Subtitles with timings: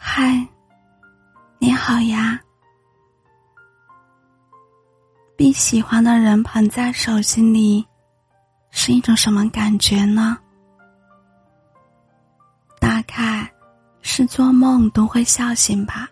[0.00, 0.46] 嗨，
[1.58, 2.40] 你好呀！
[5.36, 7.84] 被喜欢的人捧在手心里，
[8.70, 10.38] 是一种什么感觉呢？
[12.78, 13.52] 大概
[14.00, 16.08] 是做梦都会笑醒吧。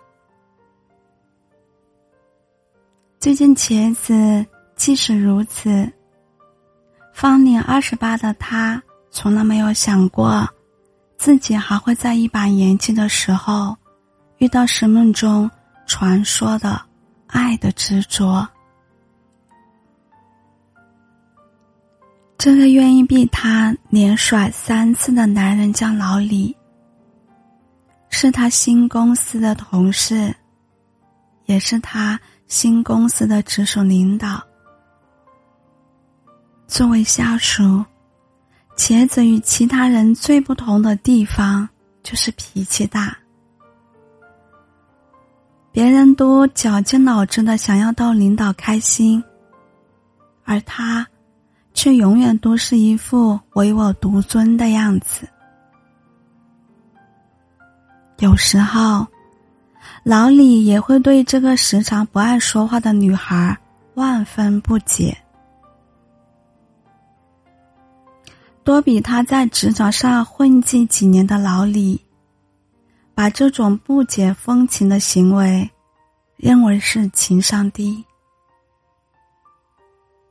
[3.21, 4.45] 最近茄子
[4.75, 5.89] 即使如此，
[7.15, 10.45] 芳龄二十八的他，从来没有想过。
[11.19, 13.77] 自己还会在一把年纪的时候，
[14.39, 15.51] 遇到生命中
[15.87, 16.81] 传说的
[17.27, 18.47] 爱的执着。
[22.39, 26.55] 这个愿意被他连甩三次的男人叫老李，
[28.11, 30.33] 是他新公司的同事，
[31.47, 34.41] 也是他新公司的直属领导。
[36.69, 37.85] 作为下属。
[38.77, 41.69] 茄子与其他人最不同的地方
[42.03, 43.17] 就是脾气大。
[45.73, 49.23] 别人都绞尽脑汁的想要逗领导开心，
[50.45, 51.07] 而他
[51.75, 55.29] 却永远都是一副唯我独尊的样子。
[58.19, 59.07] 有时候，
[60.03, 63.55] 老李也会对这个时常不爱说话的女孩
[63.95, 65.17] 万分不解。
[68.67, 72.05] 多比他在职场上混迹几年的老李，
[73.15, 75.71] 把这种不解风情的行为，
[76.37, 78.05] 认为是情商低。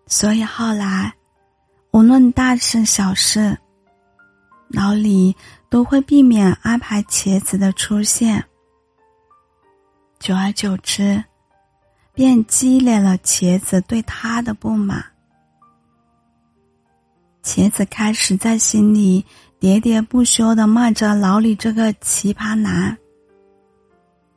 [0.06, 1.16] 所以后来，
[1.92, 3.58] 无论大事小事，
[4.68, 5.34] 老李
[5.70, 8.44] 都会避免安排茄子的出现。
[10.20, 11.24] 久而久之，
[12.14, 15.15] 便积累了茄子对他的不满。
[17.46, 19.24] 茄子开始在心里
[19.62, 22.98] 喋喋不休的骂着老李这个奇葩男。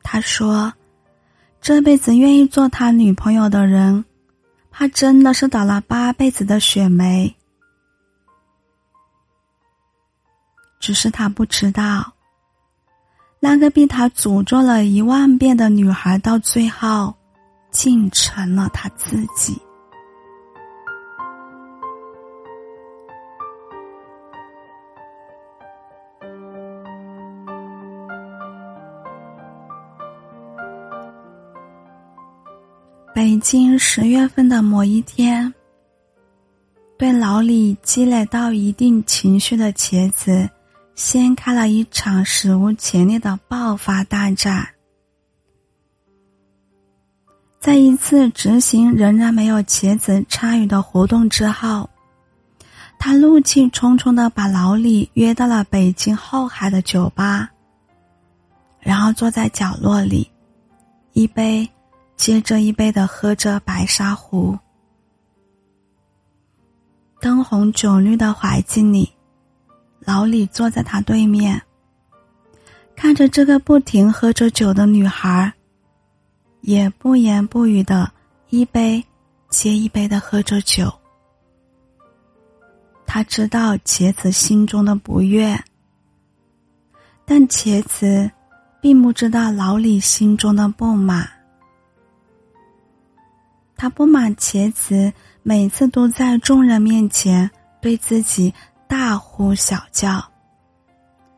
[0.03, 0.71] 他说
[1.59, 4.05] ：“这辈子愿意做他女朋友的人，
[4.71, 7.35] 怕真的是倒了八辈子的血霉。”
[10.79, 12.13] 只是他不知道，
[13.41, 17.15] 那个被他诅咒了一万遍的女孩，到最后，
[17.71, 19.59] 竟成了他自己。
[33.19, 35.53] 北京十月份的某一天，
[36.97, 40.49] 对老李积累到一定情绪的茄子，
[40.95, 44.65] 掀开了一场史无前例的爆发大战。
[47.59, 51.91] 在一次执行仍然没有茄子参与的活动之后，
[53.01, 57.51] 他怒气冲冲的把老李约到了北京后海的酒吧，
[58.79, 60.31] 然后坐在角落里，
[61.15, 61.69] 一杯。
[62.19, 64.59] 接着一杯的喝着白沙壶，
[67.21, 69.09] 灯红酒绿的环境里，
[70.01, 71.63] 老李坐在他对面，
[72.97, 75.51] 看着这个不停喝着酒的女孩，
[76.63, 78.13] 也不言不语的
[78.51, 79.03] 一杯
[79.49, 80.93] 接一杯的喝着酒。
[83.07, 85.57] 他知道茄子心中的不悦，
[87.25, 88.29] 但茄子
[88.83, 91.38] 并不知道老李心中的不满。
[93.79, 95.13] 他不满茄子
[95.45, 97.49] 每次都在众人面前
[97.81, 98.53] 对自己
[98.89, 100.21] 大呼小叫，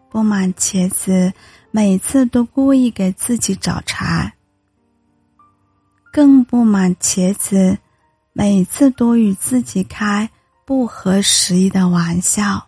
[0.08, 1.30] 不满茄子
[1.70, 4.32] 每次都故意给自己找茬，
[6.10, 7.76] 更不满茄子
[8.32, 10.28] 每次都与自己开
[10.64, 12.66] 不合时宜的玩笑。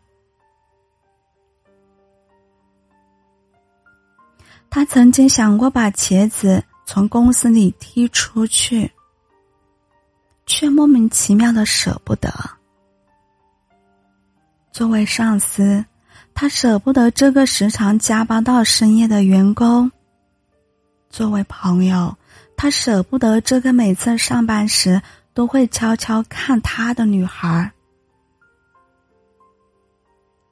[4.69, 8.91] 他曾经想过把茄子从公司里踢出去。
[10.47, 12.33] 却莫名其妙的舍不得。
[14.73, 15.85] 作为上司，
[16.35, 19.91] 他舍不得这个时常加班到深夜的员工；
[21.11, 22.17] 作为朋友，
[22.57, 25.01] 他舍不得这个每次上班时
[25.35, 27.71] 都会悄悄看他的女孩。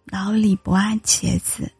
[0.06, 1.70] 老李不爱茄子，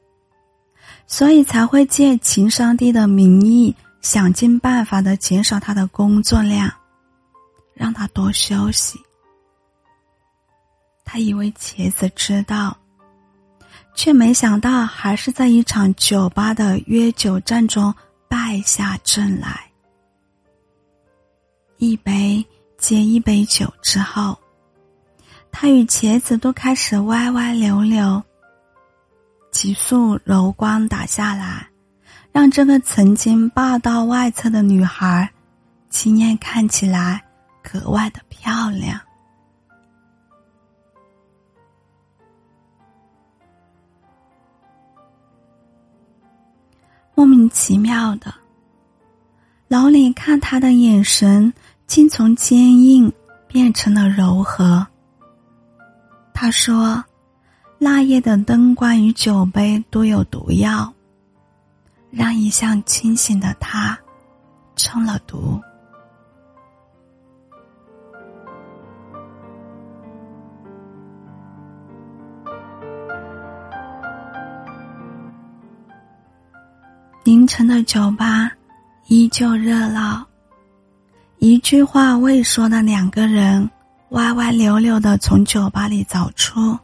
[1.07, 6.73] 所以才会借情商低的名义，想尽办法的减少他的工作量。
[7.81, 9.01] 让他多休息。
[11.03, 12.77] 他以为茄子知道，
[13.95, 17.93] 却没想到还是在一场酒吧的约酒战中
[18.29, 19.65] 败下阵来。
[21.79, 22.45] 一杯
[22.77, 24.39] 接一杯酒之后，
[25.51, 28.23] 他与茄子都开始歪歪扭扭。
[29.51, 31.67] 几束柔光打下来，
[32.31, 35.29] 让这个曾经霸道外侧的女孩，
[35.89, 37.25] 今夜看起来
[37.63, 39.01] 格外的漂亮。
[47.15, 48.35] 莫名其妙的，
[49.69, 51.53] 老李看他的眼神
[51.87, 53.13] 竟从坚硬
[53.47, 54.87] 变成了柔和。
[56.33, 57.05] 他说。
[57.83, 60.93] 那夜的灯光与酒杯都有毒药，
[62.11, 63.99] 让一向清醒的他
[64.77, 65.59] 中了毒。
[77.41, 78.53] 凌晨的酒吧
[79.07, 80.23] 依旧热闹，
[81.39, 83.71] 一句话未说的两个人
[84.11, 86.79] 歪歪扭扭的从酒吧里走出。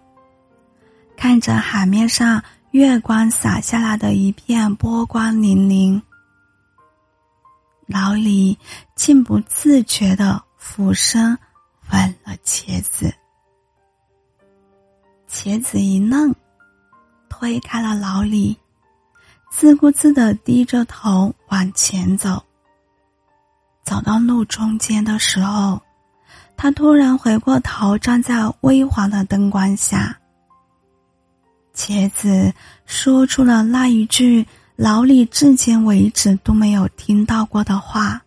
[1.14, 6.00] 看着海面上月光洒下来的一片波光粼粼，
[7.86, 8.58] 老李
[8.94, 11.38] 竟不自觉的俯身
[11.92, 13.12] 吻了茄子。
[15.28, 16.34] 茄子一愣，
[17.28, 18.58] 推开了老李，
[19.58, 22.44] 自顾自的低着头往前走。
[23.84, 25.80] 走到路中间的时候，
[26.58, 30.14] 他突然回过头，站在微黄的灯光下。
[31.74, 32.52] 茄子
[32.84, 38.20] 说出了那一句老李至今为止都没有听到过的话。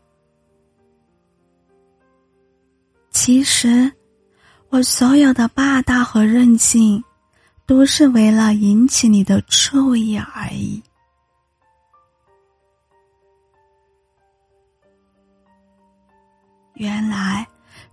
[3.12, 3.92] 其实，
[4.70, 7.04] 我所有的霸道和任性，
[7.68, 10.82] 都是为了引起你的注意而已。
[16.80, 17.46] 原来，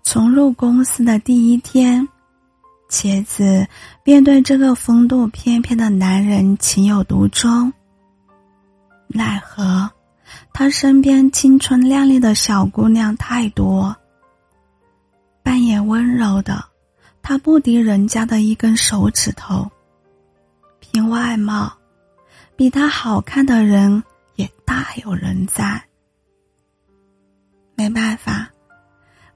[0.05, 2.06] 从入公司的第一天。
[2.88, 3.67] 茄子
[4.05, 7.73] 便对这个风度翩翩的男人情有独钟。
[9.09, 9.91] 奈何，
[10.53, 13.94] 他身边青春靓丽的小姑娘太多，
[15.43, 16.65] 扮演温柔的
[17.21, 19.69] 他不敌人家的一根手指头。
[20.79, 21.77] 凭外貌，
[22.55, 24.00] 比他好看的人
[24.37, 25.82] 也大有人在。
[27.75, 28.49] 没办法，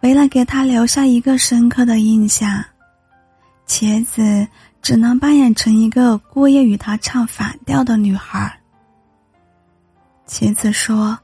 [0.00, 2.64] 为了给他留下一个深刻的印象。
[3.67, 4.47] 茄子
[4.82, 8.58] 只能扮演成一个故意与他唱反调的女孩。
[10.26, 11.19] 茄子说：“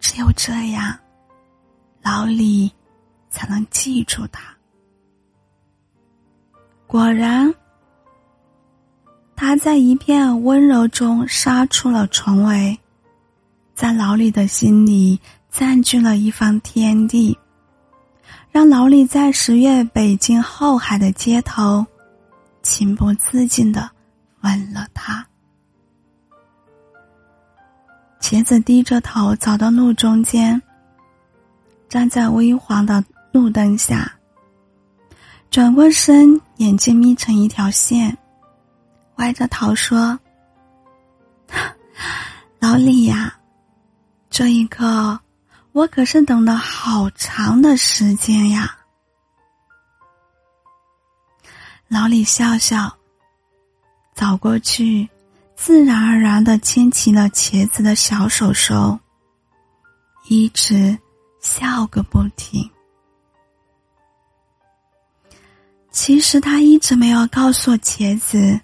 [0.00, 0.98] 只有这样，
[2.02, 2.72] 老李
[3.30, 4.42] 才能记住他。”
[6.88, 7.52] 果然，
[9.36, 12.78] 他在一片温柔中杀出了重围，
[13.74, 17.38] 在老李的心里占据了一方天地。
[18.52, 21.84] 让老李在十月北京后海的街头，
[22.62, 23.90] 情不自禁的
[24.42, 25.26] 吻了他。
[28.20, 30.60] 茄子低着头走到路中间，
[31.88, 33.02] 站在微黄的
[33.32, 34.12] 路灯下，
[35.50, 38.14] 转过身，眼睛眯成一条线，
[39.16, 40.18] 歪着头说
[42.60, 43.34] ：“老李呀，
[44.28, 45.18] 这一刻。”
[45.72, 48.76] 我可是等了好长的时间呀！
[51.88, 52.94] 老李笑笑，
[54.14, 55.08] 走过去，
[55.56, 58.98] 自然而然的牵起了茄子的小手手，
[60.28, 60.96] 一直
[61.40, 62.70] 笑个不停。
[65.90, 68.60] 其实他一直没有告诉茄子，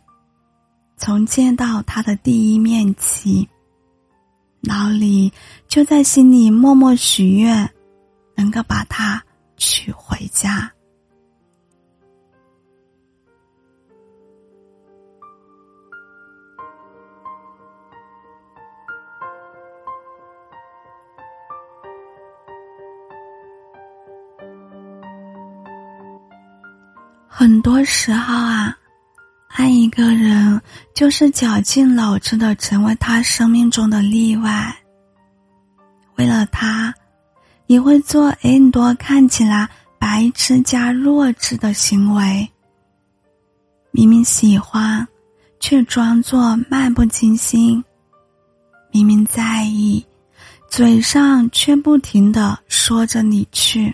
[0.99, 3.49] 从见到他的第一面起。
[4.69, 5.33] 老李
[5.67, 7.67] 就在心里默默许愿，
[8.37, 9.25] 能够把她
[9.57, 10.71] 娶回家。
[27.27, 28.77] 很多时候啊。
[29.59, 30.62] 爱一个人，
[30.95, 34.73] 就是绞尽脑汁的成为他生命中的例外。
[36.15, 36.95] 为了他，
[37.67, 42.49] 你会做很多看起来白痴加弱智的行为。
[43.91, 45.05] 明明喜欢，
[45.59, 47.83] 却装作漫不经心；
[48.93, 50.07] 明明在意，
[50.71, 53.93] 嘴上却不停的说着你去。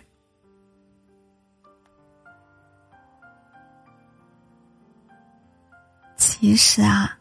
[6.44, 7.16] 其实啊，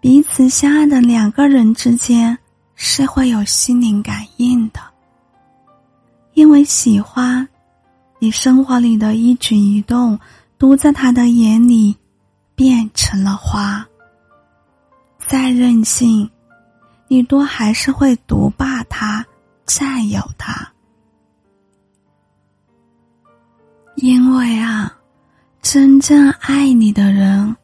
[0.00, 2.38] 彼此相爱的两个人之间
[2.76, 4.78] 是会有心灵感应的。
[6.34, 7.46] 因为喜欢，
[8.20, 10.16] 你生活里的一举一动
[10.56, 11.92] 都在他的眼里
[12.54, 13.84] 变成了花。
[15.26, 16.30] 再任性，
[17.08, 19.26] 你都还是会独霸他、
[19.66, 20.72] 占有他。
[23.96, 24.96] 因为啊，
[25.60, 27.56] 真正爱你的人，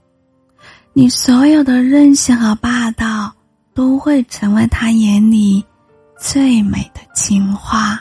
[0.98, 3.30] 你所有的任性和霸道
[3.74, 5.62] 都会成为他眼里
[6.18, 8.00] 最美的情话。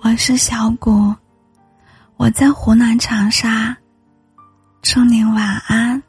[0.00, 1.12] 我是小谷，
[2.16, 3.76] 我在湖南长沙。
[4.80, 6.00] 祝您晚安。